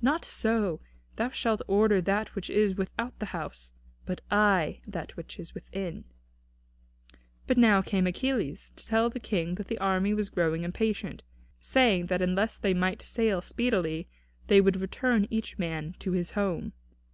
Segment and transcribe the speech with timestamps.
[0.00, 0.80] "Not so;
[1.16, 3.70] thou shalt order that which is without the house,
[4.06, 6.04] but I that which is within."
[7.46, 11.22] But now came Achilles, to tell the King that the army was growing impatient,
[11.60, 14.08] saying, that unless they might sail speedily,
[14.46, 16.72] they would return each man to his home.